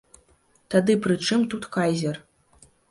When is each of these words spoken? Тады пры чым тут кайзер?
Тады 0.75 0.95
пры 1.03 1.19
чым 1.29 1.47
тут 1.53 1.71
кайзер? 1.77 2.15